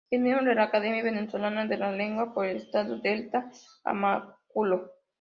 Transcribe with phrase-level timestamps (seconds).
[0.09, 3.51] Es miembro de la Academia Venezolana de la Lengua por el Estado Delta
[3.83, 4.93] Amacuro.